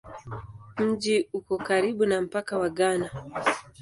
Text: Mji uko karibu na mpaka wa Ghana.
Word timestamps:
Mji 0.77 1.27
uko 1.37 1.57
karibu 1.57 2.05
na 2.05 2.21
mpaka 2.21 2.57
wa 2.61 2.69
Ghana. 2.77 3.09